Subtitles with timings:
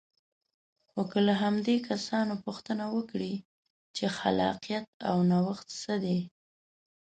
[0.89, 3.33] خو که له همدې کسانو پوښتنه وکړئ
[3.95, 6.19] چې خلاقیت او نوښت څه دی.